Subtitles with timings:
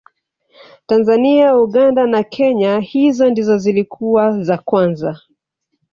[0.89, 5.19] tanzania uganda na kenya hizo ndizo zilikuwa za kwanza